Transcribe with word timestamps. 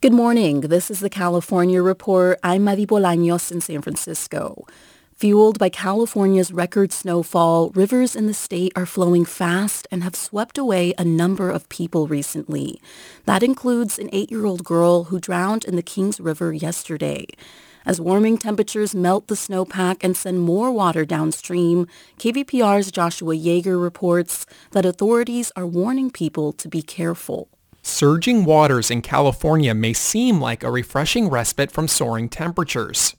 Good 0.00 0.12
morning. 0.12 0.60
This 0.60 0.92
is 0.92 1.00
the 1.00 1.10
California 1.10 1.82
Report. 1.82 2.38
I'm 2.44 2.62
Madi 2.62 2.86
Bolaños 2.86 3.50
in 3.50 3.60
San 3.60 3.82
Francisco. 3.82 4.64
Fueled 5.16 5.58
by 5.58 5.70
California's 5.70 6.52
record 6.52 6.92
snowfall, 6.92 7.70
rivers 7.70 8.14
in 8.14 8.28
the 8.28 8.32
state 8.32 8.72
are 8.76 8.86
flowing 8.86 9.24
fast 9.24 9.88
and 9.90 10.04
have 10.04 10.14
swept 10.14 10.56
away 10.56 10.94
a 10.96 11.04
number 11.04 11.50
of 11.50 11.68
people 11.68 12.06
recently. 12.06 12.80
That 13.24 13.42
includes 13.42 13.98
an 13.98 14.08
eight-year-old 14.12 14.62
girl 14.62 15.06
who 15.10 15.18
drowned 15.18 15.64
in 15.64 15.74
the 15.74 15.82
Kings 15.82 16.20
River 16.20 16.52
yesterday. 16.52 17.26
As 17.84 18.00
warming 18.00 18.38
temperatures 18.38 18.94
melt 18.94 19.26
the 19.26 19.34
snowpack 19.34 19.96
and 20.02 20.16
send 20.16 20.38
more 20.42 20.70
water 20.70 21.04
downstream, 21.04 21.88
KVPR's 22.18 22.92
Joshua 22.92 23.34
Yeager 23.34 23.82
reports 23.82 24.46
that 24.70 24.86
authorities 24.86 25.50
are 25.56 25.66
warning 25.66 26.12
people 26.12 26.52
to 26.52 26.68
be 26.68 26.82
careful. 26.82 27.48
Surging 27.82 28.44
waters 28.44 28.90
in 28.90 29.02
California 29.02 29.74
may 29.74 29.92
seem 29.92 30.40
like 30.40 30.62
a 30.62 30.70
refreshing 30.70 31.28
respite 31.28 31.70
from 31.70 31.88
soaring 31.88 32.28
temperatures. 32.28 33.16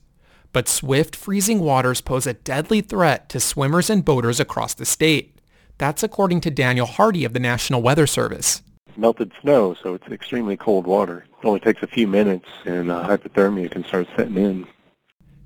But 0.52 0.68
swift 0.68 1.14
freezing 1.16 1.60
waters 1.60 2.00
pose 2.00 2.26
a 2.26 2.34
deadly 2.34 2.80
threat 2.80 3.28
to 3.30 3.40
swimmers 3.40 3.88
and 3.90 4.04
boaters 4.04 4.40
across 4.40 4.74
the 4.74 4.84
state. 4.84 5.40
That's 5.78 6.02
according 6.02 6.42
to 6.42 6.50
Daniel 6.50 6.86
Hardy 6.86 7.24
of 7.24 7.32
the 7.32 7.40
National 7.40 7.82
Weather 7.82 8.06
Service. 8.06 8.62
Melted 8.96 9.32
snow, 9.40 9.74
so 9.74 9.94
it's 9.94 10.08
extremely 10.08 10.56
cold 10.56 10.86
water. 10.86 11.24
It 11.42 11.46
only 11.46 11.60
takes 11.60 11.82
a 11.82 11.86
few 11.86 12.06
minutes 12.06 12.48
and 12.64 12.90
uh, 12.90 13.06
hypothermia 13.06 13.70
can 13.70 13.84
start 13.84 14.08
setting 14.16 14.36
in. 14.36 14.66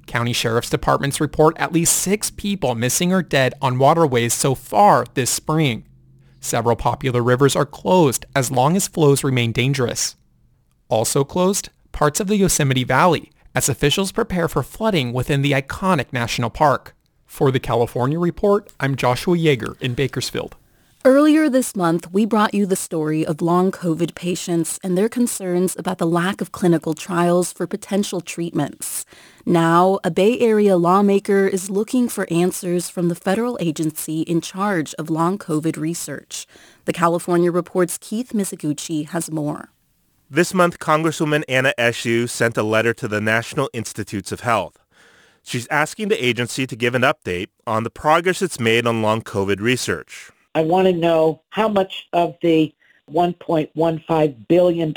County 0.07 0.33
sheriff's 0.33 0.71
departments 0.71 1.21
report 1.21 1.57
at 1.59 1.73
least 1.73 1.97
six 1.97 2.31
people 2.31 2.75
missing 2.75 3.13
or 3.13 3.23
dead 3.23 3.55
on 3.63 3.79
waterways 3.79 4.35
so 4.35 4.55
far 4.55 5.07
this 5.15 5.31
spring. 5.31 5.87
Several 6.45 6.77
popular 6.77 7.23
rivers 7.23 7.57
are 7.57 7.65
closed 7.65 8.27
as 8.37 8.51
long 8.51 8.77
as 8.77 8.87
flows 8.87 9.25
remain 9.25 9.51
dangerous. 9.51 10.15
Also 10.91 11.25
closed, 11.25 11.71
parts 11.91 12.21
of 12.21 12.27
the 12.27 12.37
Yosemite 12.37 12.85
Valley, 12.85 13.33
as 13.55 13.71
officials 13.71 14.13
prepare 14.13 14.47
for 14.47 14.63
flooding 14.63 15.15
within 15.15 15.41
the 15.41 15.53
iconic 15.53 16.13
national 16.13 16.51
park. 16.51 16.95
For 17.25 17.51
the 17.51 17.59
California 17.59 18.19
Report, 18.19 18.71
I'm 18.79 18.95
Joshua 18.95 19.39
Yeager 19.39 19.81
in 19.81 19.95
Bakersfield. 19.95 20.55
Earlier 21.07 21.51
this 21.51 21.77
month, 21.77 22.11
we 22.13 22.25
brought 22.25 22.55
you 22.55 22.65
the 22.65 22.77
story 22.77 23.27
of 23.27 23.43
long 23.43 23.71
COVID 23.71 24.15
patients 24.15 24.81
and 24.83 24.97
their 24.97 25.11
concerns 25.11 25.77
about 25.79 25.99
the 25.99 26.07
lack 26.07 26.41
of 26.41 26.51
clinical 26.51 26.95
trials 26.95 27.53
for 27.53 27.67
potential 27.67 28.23
treatments. 28.23 29.05
Now, 29.45 29.99
a 30.03 30.11
Bay 30.11 30.39
Area 30.39 30.79
lawmaker 30.79 31.47
is 31.47 31.69
looking 31.69 32.09
for 32.09 32.27
answers 32.33 32.89
from 32.89 33.11
the 33.11 33.15
federal 33.15 33.59
agency 33.61 34.23
in 34.23 34.41
charge 34.41 34.95
of 34.95 35.11
long 35.11 35.37
COVID 35.37 35.77
research. 35.77 36.47
The 36.87 36.95
California 36.95 37.53
Report's 37.53 37.99
Keith 37.99 38.33
Mizuguchi 38.33 39.07
has 39.09 39.31
more. 39.31 39.73
This 40.31 40.55
month, 40.55 40.79
Congresswoman 40.79 41.45
Anna 41.51 41.75
Eshoo 41.79 42.27
sent 42.27 42.57
a 42.57 42.63
letter 42.63 42.95
to 42.95 43.07
the 43.07 43.21
National 43.21 43.69
Institutes 43.75 44.33
of 44.33 44.41
Health. 44.41 44.79
She's 45.43 45.69
asking 45.69 46.09
the 46.09 46.25
agency 46.25 46.67
to 46.67 46.75
give 46.75 46.95
an 46.95 47.03
update 47.03 47.49
on 47.67 47.85
the 47.85 47.91
progress 47.91 48.41
it's 48.41 48.59
made 48.59 48.87
on 48.87 49.03
long 49.03 49.21
COVID 49.21 49.61
research. 49.61 50.31
I 50.55 50.63
want 50.63 50.87
to 50.87 50.93
know 50.93 51.43
how 51.51 51.69
much 51.69 52.09
of 52.13 52.37
the 52.43 52.73
$1.15 53.11 54.49
billion 54.49 54.93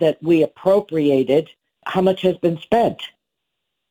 that 0.00 0.22
we 0.22 0.42
appropriated, 0.42 1.50
how 1.86 2.00
much 2.00 2.22
has 2.22 2.36
been 2.38 2.58
spent. 2.58 3.02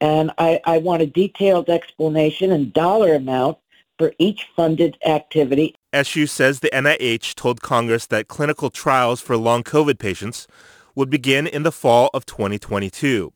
And 0.01 0.31
I, 0.38 0.59
I 0.66 0.79
want 0.79 1.01
a 1.01 1.07
detailed 1.07 1.69
explanation 1.69 2.51
and 2.51 2.73
dollar 2.73 3.16
amount 3.16 3.57
for 3.97 4.13
each 4.17 4.47
funded 4.56 4.97
activity. 5.06 5.75
Eshoo 5.94 6.28
says 6.28 6.59
the 6.59 6.69
NIH 6.73 7.35
told 7.35 7.62
Congress 7.62 8.07
that 8.07 8.28
clinical 8.28 8.69
trials 8.69 9.22
for 9.22 9.38
long 9.38 9.63
COVID 9.63 10.00
patients 10.00 10.47
would 10.95 11.09
begin 11.09 11.47
in 11.47 11.63
the 11.63 11.72
fall 11.72 12.09
of 12.13 12.25
2022. 12.25 13.31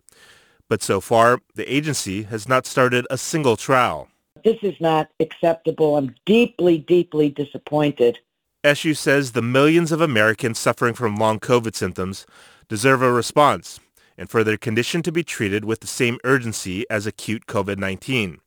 But 0.67 0.83
so 0.83 0.99
far, 0.99 1.39
the 1.55 1.71
agency 1.73 2.23
has 2.23 2.49
not 2.49 2.65
started 2.65 3.07
a 3.09 3.17
single 3.17 3.55
trial. 3.55 4.09
This 4.43 4.57
is 4.61 4.75
not 4.79 5.09
acceptable. 5.19 5.97
I'm 5.97 6.15
deeply, 6.25 6.77
deeply 6.79 7.29
disappointed. 7.29 8.19
Eshoo 8.63 8.95
says 8.95 9.31
the 9.31 9.41
millions 9.41 9.91
of 9.91 10.01
Americans 10.01 10.59
suffering 10.59 10.93
from 10.93 11.15
long 11.15 11.39
COVID 11.39 11.75
symptoms 11.75 12.25
deserve 12.67 13.01
a 13.01 13.11
response 13.11 13.79
and 14.17 14.29
for 14.29 14.43
their 14.43 14.57
condition 14.57 15.01
to 15.03 15.11
be 15.11 15.23
treated 15.23 15.63
with 15.63 15.79
the 15.79 15.87
same 15.87 16.17
urgency 16.23 16.85
as 16.89 17.05
acute 17.05 17.45
COVID-19. 17.45 18.39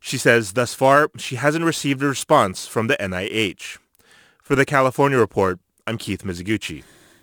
She 0.00 0.18
says 0.18 0.52
thus 0.52 0.74
far 0.74 1.10
she 1.16 1.36
hasn't 1.36 1.64
received 1.64 2.02
a 2.02 2.08
response 2.08 2.66
from 2.66 2.88
the 2.88 2.96
NIH. 2.96 3.78
For 4.42 4.54
the 4.54 4.66
California 4.66 5.18
Report, 5.18 5.60
I'm 5.86 5.96
Keith 5.96 6.24
Mizuguchi. 6.24 6.84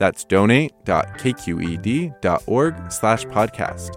That's 0.00 0.24
donate.kqed.org 0.24 2.90
slash 2.90 3.24
podcast. 3.26 3.94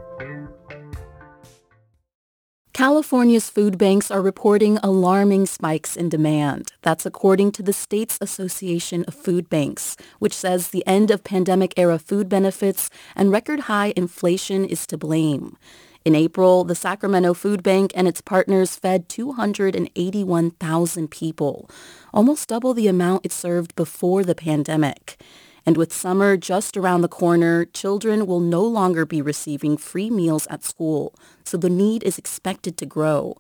California's 2.73 3.49
food 3.49 3.77
banks 3.77 4.11
are 4.11 4.21
reporting 4.21 4.77
alarming 4.83 5.45
spikes 5.45 5.95
in 5.95 6.09
demand. 6.09 6.73
That's 6.81 7.05
according 7.05 7.53
to 7.53 7.63
the 7.63 7.71
state's 7.71 8.17
Association 8.19 9.05
of 9.07 9.13
Food 9.13 9.49
Banks, 9.49 9.95
which 10.19 10.33
says 10.33 10.67
the 10.67 10.85
end 10.85 11.09
of 11.09 11.23
pandemic-era 11.23 11.99
food 11.99 12.27
benefits 12.27 12.89
and 13.15 13.31
record 13.31 13.61
high 13.61 13.93
inflation 13.95 14.65
is 14.65 14.85
to 14.87 14.97
blame. 14.97 15.55
In 16.03 16.15
April, 16.15 16.65
the 16.65 16.75
Sacramento 16.75 17.33
Food 17.33 17.63
Bank 17.63 17.93
and 17.95 18.09
its 18.09 18.19
partners 18.19 18.75
fed 18.75 19.07
281,000 19.07 21.07
people, 21.09 21.69
almost 22.13 22.49
double 22.49 22.73
the 22.73 22.89
amount 22.89 23.25
it 23.25 23.31
served 23.31 23.73
before 23.77 24.25
the 24.25 24.35
pandemic. 24.35 25.17
And 25.65 25.77
with 25.77 25.93
summer 25.93 26.35
just 26.35 26.75
around 26.75 27.01
the 27.01 27.07
corner, 27.07 27.65
children 27.65 28.27
will 28.27 28.41
no 28.41 28.63
longer 28.63 29.05
be 29.05 29.21
receiving 29.21 29.77
free 29.77 30.09
meals 30.09 30.45
at 30.47 30.63
school, 30.63 31.15
so 31.45 31.55
the 31.55 31.69
need 31.69 32.03
is 32.03 32.17
expected 32.17 32.75
to 32.77 32.85
grow. 32.85 33.37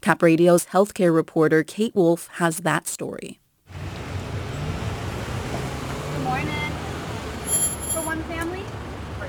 CapRadio's 0.00 0.66
healthcare 0.66 1.12
reporter 1.12 1.64
Kate 1.64 1.94
Wolffe 1.94 2.28
has 2.34 2.58
that 2.58 2.86
story. 2.86 3.40
Good 3.72 3.82
morning. 6.22 6.72
For 7.90 8.02
one 8.02 8.22
family? 8.24 8.62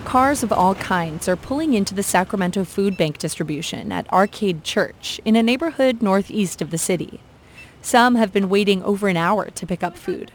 Cars 0.03 0.43
of 0.43 0.51
all 0.51 0.75
kinds 0.75 1.27
are 1.27 1.35
pulling 1.35 1.73
into 1.73 1.95
the 1.95 2.03
Sacramento 2.03 2.63
Food 2.63 2.95
Bank 2.95 3.17
distribution 3.17 3.91
at 3.91 4.11
Arcade 4.13 4.63
Church 4.63 5.19
in 5.25 5.35
a 5.35 5.41
neighborhood 5.41 6.03
northeast 6.03 6.61
of 6.61 6.69
the 6.69 6.77
city. 6.77 7.21
Some 7.81 8.13
have 8.15 8.31
been 8.31 8.49
waiting 8.49 8.83
over 8.83 9.07
an 9.07 9.17
hour 9.17 9.49
to 9.49 9.65
pick 9.65 9.81
up 9.81 9.97
food. 9.97 10.31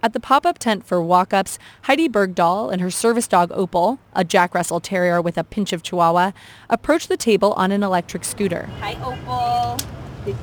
At 0.00 0.12
the 0.12 0.20
pop-up 0.20 0.58
tent 0.58 0.86
for 0.86 1.02
walk-ups, 1.02 1.58
Heidi 1.82 2.08
Bergdahl 2.08 2.72
and 2.72 2.80
her 2.80 2.90
service 2.90 3.26
dog 3.26 3.50
Opal, 3.52 3.98
a 4.12 4.22
Jack 4.22 4.54
Russell 4.54 4.78
Terrier 4.78 5.20
with 5.20 5.36
a 5.36 5.42
pinch 5.42 5.72
of 5.72 5.82
Chihuahua, 5.82 6.30
approach 6.70 7.08
the 7.08 7.16
table 7.16 7.52
on 7.54 7.72
an 7.72 7.82
electric 7.82 8.24
scooter. 8.24 8.70
Hi, 8.78 8.94
Opal. 9.02 9.76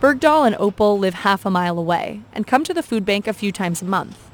Bergdahl 0.00 0.46
and 0.46 0.54
Opal 0.56 1.00
live 1.00 1.14
half 1.14 1.44
a 1.44 1.50
mile 1.50 1.78
away 1.78 2.22
and 2.32 2.46
come 2.46 2.62
to 2.62 2.72
the 2.72 2.82
food 2.82 3.04
bank 3.04 3.26
a 3.26 3.32
few 3.32 3.50
times 3.50 3.82
a 3.82 3.86
month. 3.86 4.30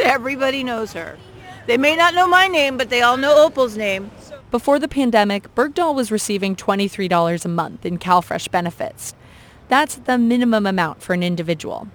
Everybody 0.00 0.62
knows 0.62 0.92
her. 0.92 1.18
They 1.66 1.76
may 1.76 1.96
not 1.96 2.14
know 2.14 2.28
my 2.28 2.46
name, 2.46 2.76
but 2.76 2.88
they 2.88 3.02
all 3.02 3.16
know 3.16 3.44
Opal's 3.44 3.76
name. 3.76 4.12
Before 4.52 4.78
the 4.78 4.86
pandemic, 4.86 5.52
Bergdahl 5.56 5.94
was 5.94 6.12
receiving 6.12 6.54
$23 6.54 7.44
a 7.44 7.48
month 7.48 7.84
in 7.84 7.98
CalFresh 7.98 8.52
benefits. 8.52 9.14
That's 9.68 9.96
the 9.96 10.18
minimum 10.18 10.66
amount 10.66 11.02
for 11.02 11.14
an 11.14 11.24
individual. 11.24 11.88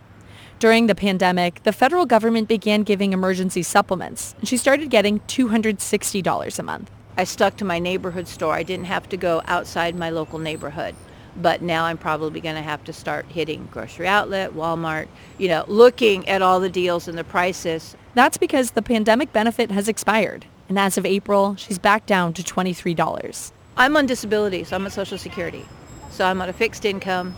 During 0.59 0.87
the 0.87 0.95
pandemic, 0.95 1.63
the 1.63 1.71
federal 1.71 2.05
government 2.05 2.49
began 2.49 2.83
giving 2.83 3.13
emergency 3.13 3.63
supplements, 3.63 4.35
and 4.39 4.47
she 4.47 4.57
started 4.57 4.89
getting 4.89 5.21
$260 5.21 6.59
a 6.59 6.63
month. 6.63 6.91
I 7.15 7.23
stuck 7.23 7.55
to 7.57 7.65
my 7.65 7.79
neighborhood 7.79 8.27
store. 8.27 8.55
I 8.55 8.63
didn't 8.63 8.87
have 8.87 9.07
to 9.09 9.15
go 9.15 9.41
outside 9.45 9.95
my 9.95 10.09
local 10.09 10.37
neighborhood. 10.37 10.95
But 11.37 11.61
now 11.61 11.85
I'm 11.85 11.97
probably 11.97 12.41
going 12.41 12.57
to 12.57 12.61
have 12.61 12.83
to 12.83 12.91
start 12.91 13.27
hitting 13.27 13.69
grocery 13.71 14.05
outlet, 14.05 14.51
Walmart, 14.51 15.07
you 15.37 15.47
know, 15.47 15.63
looking 15.69 16.27
at 16.27 16.41
all 16.41 16.59
the 16.59 16.69
deals 16.69 17.07
and 17.07 17.17
the 17.17 17.23
prices. 17.23 17.95
That's 18.13 18.37
because 18.37 18.71
the 18.71 18.81
pandemic 18.81 19.31
benefit 19.31 19.71
has 19.71 19.87
expired. 19.87 20.45
And 20.67 20.77
as 20.77 20.97
of 20.97 21.05
April, 21.05 21.55
she's 21.55 21.79
back 21.79 22.05
down 22.05 22.33
to 22.33 22.43
$23. 22.43 23.51
I'm 23.77 23.95
on 23.95 24.05
disability, 24.05 24.65
so 24.65 24.75
I'm 24.75 24.83
on 24.83 24.91
Social 24.91 25.17
Security. 25.17 25.65
So 26.11 26.25
I'm 26.25 26.41
on 26.41 26.49
a 26.49 26.53
fixed 26.53 26.83
income, 26.83 27.33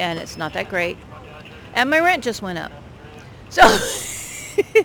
and 0.00 0.18
it's 0.18 0.36
not 0.36 0.52
that 0.54 0.68
great 0.68 0.98
and 1.76 1.88
my 1.90 2.00
rent 2.00 2.24
just 2.24 2.42
went 2.42 2.58
up. 2.58 2.72
So 3.50 3.62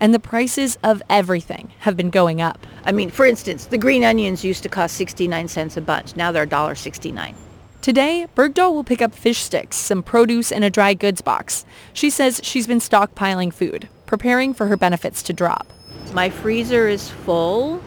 and 0.00 0.12
the 0.12 0.18
prices 0.18 0.78
of 0.82 1.00
everything 1.08 1.70
have 1.78 1.96
been 1.96 2.10
going 2.10 2.40
up. 2.40 2.66
I 2.84 2.90
mean, 2.90 3.10
for 3.10 3.24
instance, 3.24 3.66
the 3.66 3.78
green 3.78 4.02
onions 4.02 4.44
used 4.44 4.64
to 4.64 4.68
cost 4.68 4.96
69 4.96 5.46
cents 5.46 5.76
a 5.76 5.80
bunch. 5.80 6.16
Now 6.16 6.32
they're 6.32 6.46
$1.69. 6.46 7.34
Today, 7.82 8.26
Bergdahl 8.34 8.72
will 8.72 8.84
pick 8.84 9.02
up 9.02 9.14
fish 9.14 9.38
sticks, 9.38 9.76
some 9.76 10.02
produce, 10.02 10.52
and 10.52 10.64
a 10.64 10.70
dry 10.70 10.94
goods 10.94 11.20
box. 11.20 11.64
She 11.92 12.10
says 12.10 12.40
she's 12.42 12.66
been 12.66 12.78
stockpiling 12.78 13.52
food, 13.52 13.88
preparing 14.06 14.54
for 14.54 14.66
her 14.66 14.76
benefits 14.76 15.22
to 15.24 15.32
drop. 15.32 15.66
My 16.12 16.30
freezer 16.30 16.88
is 16.88 17.08
full. 17.08 17.82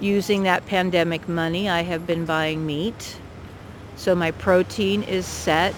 Using 0.00 0.44
that 0.44 0.64
pandemic 0.66 1.28
money, 1.28 1.68
I 1.68 1.82
have 1.82 2.06
been 2.06 2.24
buying 2.24 2.64
meat. 2.64 3.18
So 3.96 4.14
my 4.14 4.30
protein 4.30 5.02
is 5.02 5.26
set. 5.26 5.74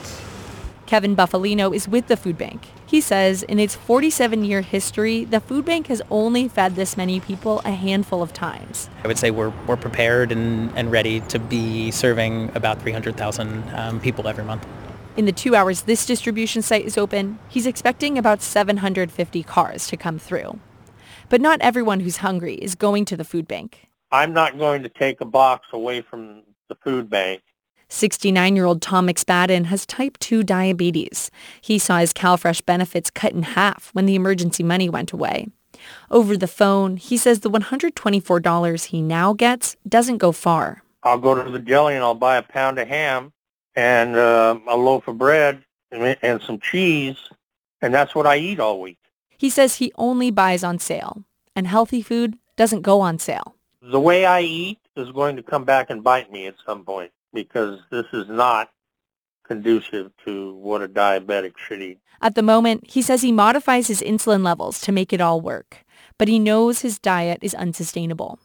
Kevin 0.91 1.15
Buffalino 1.15 1.73
is 1.73 1.87
with 1.87 2.09
the 2.09 2.17
food 2.17 2.37
bank. 2.37 2.67
He 2.85 3.01
says 3.01 3.45
in 3.45 3.61
its 3.61 3.77
47-year 3.77 4.63
history, 4.63 5.25
the 5.25 5.39
food 5.39 5.65
bank 5.65 5.87
has 5.87 6.03
only 6.11 6.49
fed 6.49 6.75
this 6.75 6.97
many 6.97 7.21
people 7.21 7.63
a 7.65 7.71
handful 7.71 8.23
of 8.23 8.33
times. 8.33 8.91
I 9.05 9.07
would 9.07 9.17
say 9.17 9.31
we're, 9.31 9.53
we're 9.69 9.77
prepared 9.77 10.33
and, 10.33 10.77
and 10.77 10.91
ready 10.91 11.21
to 11.29 11.39
be 11.39 11.93
serving 11.93 12.51
about 12.57 12.83
300,000 12.83 13.63
um, 13.73 14.01
people 14.01 14.27
every 14.27 14.43
month. 14.43 14.67
In 15.17 15.27
the 15.27 15.33
two 15.33 15.55
hours 15.55 15.83
this 15.83 16.05
distribution 16.05 16.61
site 16.61 16.85
is 16.85 16.99
open, 16.99 17.39
he's 17.49 17.67
expecting 17.67 18.19
about 18.19 18.43
750 18.43 19.45
cars 19.45 19.87
to 19.87 19.97
come 19.97 20.19
through. 20.19 20.59
But 21.29 21.41
not 21.41 21.61
everyone 21.61 22.01
who's 22.01 22.17
hungry 22.17 22.55
is 22.55 22.75
going 22.75 23.05
to 23.05 23.17
the 23.17 23.23
food 23.23 23.47
bank. 23.47 23.87
I'm 24.11 24.33
not 24.33 24.59
going 24.59 24.83
to 24.83 24.89
take 24.89 25.21
a 25.21 25.25
box 25.25 25.69
away 25.73 26.01
from 26.01 26.43
the 26.69 26.75
food 26.75 27.09
bank 27.09 27.43
69-year-old 27.91 28.81
Tom 28.81 29.09
McSpadden 29.09 29.67
has 29.67 29.85
type 29.85 30.17
2 30.19 30.43
diabetes. 30.45 31.31
He 31.61 31.79
saw 31.79 31.99
his 31.99 32.13
CalFresh 32.13 32.65
benefits 32.65 33.11
cut 33.11 33.33
in 33.33 33.43
half 33.43 33.91
when 33.93 34.07
the 34.07 34.15
emergency 34.15 34.63
money 34.63 34.89
went 34.89 35.13
away. 35.13 35.49
Over 36.11 36.37
the 36.37 36.47
phone, 36.47 36.97
he 36.97 37.17
says 37.17 37.41
the 37.41 37.51
$124 37.51 38.85
he 38.87 39.03
now 39.03 39.33
gets 39.33 39.77
doesn't 39.89 40.19
go 40.19 40.31
far. 40.33 40.83
I'll 41.03 41.19
go 41.19 41.43
to 41.43 41.51
the 41.51 41.59
deli 41.59 41.95
and 41.95 42.05
I'll 42.05 42.15
buy 42.15 42.37
a 42.37 42.43
pound 42.43 42.79
of 42.79 42.87
ham 42.87 43.33
and 43.75 44.17
uh, 44.17 44.59
a 44.69 44.77
loaf 44.77 45.09
of 45.09 45.19
bread 45.19 45.65
and, 45.91 46.17
and 46.23 46.41
some 46.43 46.61
cheese, 46.61 47.17
and 47.83 47.93
that's 47.93 48.15
what 48.15 48.27
I 48.27 48.37
eat 48.37 48.61
all 48.61 48.81
week. 48.81 48.99
He 49.37 49.51
says 49.51 49.77
he 49.77 49.93
only 49.97 50.31
buys 50.31 50.63
on 50.63 50.79
sale, 50.79 51.25
and 51.57 51.67
healthy 51.67 52.03
food 52.03 52.37
doesn't 52.57 52.83
go 52.83 53.01
on 53.01 53.19
sale. 53.19 53.57
The 53.83 53.99
way 53.99 54.27
I 54.27 54.43
eat 54.43 54.79
is 54.97 55.11
going 55.13 55.37
to 55.37 55.43
come 55.43 55.65
back 55.65 55.89
and 55.89 56.05
bite 56.05 56.31
me 56.31 56.47
at 56.47 56.55
some 56.67 56.85
point 56.85 57.11
because 57.33 57.81
this 57.91 58.07
is 58.13 58.29
not 58.29 58.71
conducive 59.45 60.13
to 60.25 60.55
what 60.55 60.83
a 60.83 60.89
diabetic 60.89 61.59
should 61.59 61.83
eat. 61.83 61.99
At 62.23 62.35
the 62.35 62.43
moment, 62.43 62.89
he 62.89 63.03
says 63.03 63.23
he 63.23 63.33
modifies 63.33 63.89
his 63.89 64.03
insulin 64.03 64.45
levels 64.45 64.81
to 64.83 64.93
make 64.93 65.13
it 65.13 65.21
all 65.21 65.41
work, 65.41 65.85
but 66.19 66.29
he 66.29 66.39
knows 66.39 66.83
his 66.83 66.99
diet 66.99 67.39
is 67.43 67.55
unsustainable. 67.55 68.39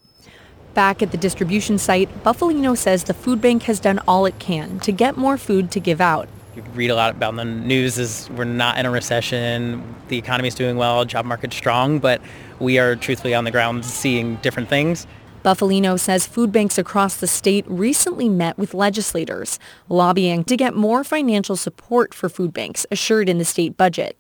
Back 0.74 1.02
at 1.02 1.12
the 1.12 1.18
distribution 1.18 1.78
site, 1.78 2.10
Buffalino 2.24 2.76
says 2.76 3.04
the 3.04 3.14
food 3.14 3.40
bank 3.40 3.64
has 3.64 3.80
done 3.80 4.00
all 4.08 4.26
it 4.26 4.40
can 4.40 4.80
to 4.80 4.92
get 4.92 5.16
more 5.16 5.38
food 5.38 5.72
to 5.72 5.80
give 5.80 6.02
out. 6.02 6.28
You 6.56 6.64
read 6.74 6.90
a 6.90 6.96
lot 6.96 7.16
about 7.16 7.36
the 7.36 7.46
news 7.46 7.98
is 7.98 8.30
we're 8.32 8.46
not 8.46 8.78
in 8.78 8.86
a 8.86 8.92
recession, 8.92 9.96
the 10.08 10.18
economy 10.18 10.48
is 10.48 10.56
doing 10.56 10.78
well, 10.78 11.06
job 11.06 11.26
market's 11.26 11.56
strong, 11.56 12.00
but 12.00 12.22
we 12.60 12.80
are 12.80 12.96
truthfully 12.96 13.36
on 13.36 13.44
the 13.44 13.52
ground 13.52 13.86
seeing 13.86 14.38
different 14.38 14.70
things. 14.70 15.06
Buffalino 15.46 16.00
says 16.00 16.26
food 16.26 16.52
banks 16.52 16.80
across 16.80 17.18
the 17.18 17.28
state 17.28 17.66
recently 17.68 18.28
met 18.28 18.58
with 18.58 18.74
legislators, 18.74 19.60
lobbying 19.88 20.44
to 20.44 20.58
get 20.58 20.74
more 20.74 21.04
financial 21.04 21.56
support 21.56 22.16
for 22.16 22.30
food 22.30 22.52
banks 22.52 22.88
assured 22.90 23.30
in 23.30 23.38
the 23.38 23.46
state 23.46 23.78
budget. 23.78 24.18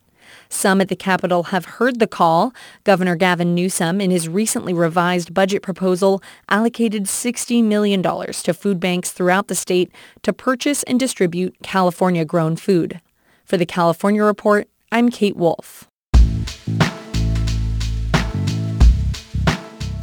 Some 0.50 0.82
at 0.82 0.88
the 0.88 0.96
Capitol 0.96 1.46
have 1.46 1.66
heard 1.66 1.98
the 1.98 2.06
call. 2.06 2.54
Governor 2.84 3.16
Gavin 3.16 3.56
Newsom, 3.56 4.00
in 4.02 4.12
his 4.12 4.30
recently 4.30 4.72
revised 4.72 5.34
budget 5.34 5.64
proposal, 5.64 6.22
allocated 6.48 7.06
$60 7.06 7.64
million 7.64 8.04
to 8.04 8.54
food 8.54 8.80
banks 8.80 9.10
throughout 9.10 9.48
the 9.48 9.56
state 9.56 9.92
to 10.22 10.32
purchase 10.32 10.84
and 10.84 11.00
distribute 11.00 11.56
California-grown 11.64 12.56
food. 12.56 13.02
For 13.46 13.58
the 13.58 13.66
California 13.66 14.24
Report, 14.24 14.70
I'm 14.92 15.10
Kate 15.10 15.36
Wolffe. 15.36 15.90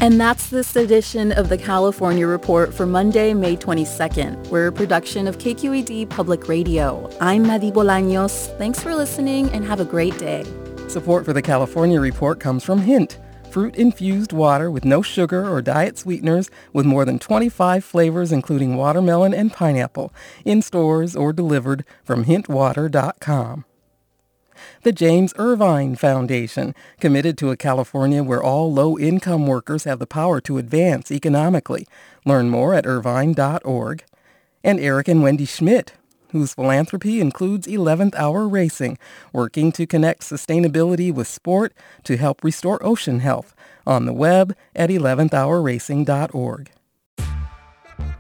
And 0.03 0.21
that's 0.21 0.51
this 0.51 0.75
edition 0.75 1.31
of 1.31 1.49
the 1.49 1.57
California 1.57 2.27
Report 2.27 2.75
for 2.75 2.87
Monday, 2.87 3.33
May 3.35 3.57
22nd. 3.57 4.49
We're 4.49 4.67
a 4.67 4.73
production 4.73 5.29
of 5.29 5.39
KQED 5.39 6.11
Public 6.11 6.49
Radio. 6.49 7.09
I'm 7.21 7.47
Madi 7.47 7.71
Bolaños. 7.71 8.49
Thanks 8.59 8.83
for 8.83 8.97
listening 8.97 9.49
and 9.51 9.65
have 9.65 9.79
a 9.79 9.85
great 9.85 10.19
day. 10.19 10.43
Support 10.89 11.25
for 11.25 11.33
the 11.33 11.41
California 11.41 12.01
Report 12.01 12.41
comes 12.41 12.65
from 12.65 12.81
Hint, 12.81 13.21
fruit-infused 13.53 14.33
water 14.33 14.73
with 14.73 14.85
no 14.85 15.03
sugar 15.03 15.49
or 15.49 15.63
diet 15.63 15.97
sweeteners 15.99 16.51
with 16.73 16.85
more 16.85 17.05
than 17.05 17.21
25 17.21 17.85
flavors 17.85 18.33
including 18.33 18.75
watermelon 18.75 19.33
and 19.33 19.53
pineapple 19.53 20.13
in 20.45 20.63
stores 20.63 21.15
or 21.15 21.33
delivered 21.33 21.85
from 22.03 22.25
hintwater.com 22.25 23.65
the 24.83 24.93
James 24.93 25.33
Irvine 25.37 25.97
Foundation, 25.97 26.75
committed 27.01 27.39
to 27.39 27.51
a 27.51 27.57
California 27.57 28.23
where 28.23 28.43
all 28.43 28.73
low-income 28.73 29.47
workers 29.47 29.85
have 29.85 29.99
the 29.99 30.07
power 30.07 30.41
to 30.43 30.59
advance 30.59 31.11
economically. 31.11 31.87
Learn 32.25 32.51
more 32.51 32.75
at 32.75 32.87
irvine.org. 32.87 34.05
And 34.65 34.81
Eric 34.81 35.09
and 35.09 35.23
Wendy 35.23 35.45
Schmidt, 35.45 35.95
whose 36.33 36.55
philanthropy 36.55 37.21
includes 37.21 37.67
11th 37.67 38.15
Hour 38.15 38.49
Racing, 38.49 38.99
working 39.33 39.71
to 39.73 39.87
connect 39.87 40.23
sustainability 40.23 41.13
with 41.13 41.29
sport 41.29 41.73
to 42.05 42.17
help 42.17 42.43
restore 42.43 42.85
ocean 42.85 43.21
health 43.21 43.55
on 43.87 44.07
the 44.07 44.13
web 44.13 44.57
at 44.75 44.91
11thhourracing.org. 44.91 46.71